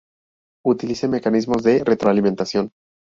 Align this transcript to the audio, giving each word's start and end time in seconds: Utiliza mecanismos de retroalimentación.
Utiliza 0.65 1.07
mecanismos 1.07 1.61
de 1.61 1.83
retroalimentación. 1.83 2.71